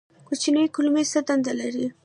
کوچنۍ 0.27 0.65
کولمې 0.75 1.03
څه 1.11 1.19
دنده 1.27 1.53
لري؟ 1.59 1.87